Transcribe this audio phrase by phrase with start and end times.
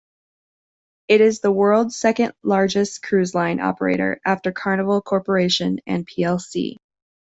[1.09, 6.77] It is the world's second-largest cruise line operator, after Carnival Corporation and plc.